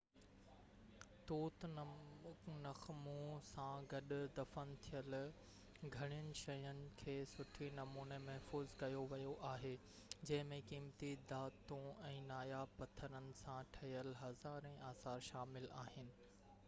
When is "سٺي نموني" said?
7.33-8.17